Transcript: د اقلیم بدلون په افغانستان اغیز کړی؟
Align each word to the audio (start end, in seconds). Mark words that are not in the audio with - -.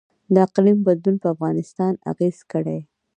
د 0.33 0.35
اقلیم 0.45 0.77
بدلون 0.87 1.15
په 1.21 1.27
افغانستان 1.33 1.93
اغیز 2.11 2.37
کړی؟ 2.51 2.79